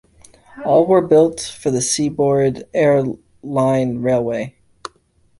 All 0.65 0.87
were 0.87 1.05
built 1.07 1.39
for 1.41 1.69
the 1.69 1.79
Seaboard 1.79 2.63
Air 2.73 3.03
Line 3.43 3.99
Railway. 4.01 4.55